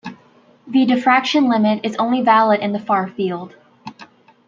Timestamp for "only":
1.97-2.21